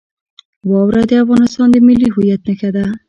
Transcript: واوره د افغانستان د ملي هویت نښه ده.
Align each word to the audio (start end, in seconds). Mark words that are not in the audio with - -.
واوره 0.69 1.03
د 1.09 1.11
افغانستان 1.23 1.67
د 1.71 1.77
ملي 1.87 2.07
هویت 2.13 2.41
نښه 2.47 2.69
ده. 2.75 2.85